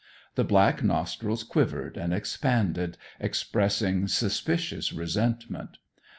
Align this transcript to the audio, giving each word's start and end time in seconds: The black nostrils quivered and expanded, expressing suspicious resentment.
The 0.33 0.43
black 0.43 0.81
nostrils 0.83 1.43
quivered 1.43 1.95
and 1.95 2.11
expanded, 2.11 2.97
expressing 3.19 4.07
suspicious 4.07 4.91
resentment. 4.91 5.77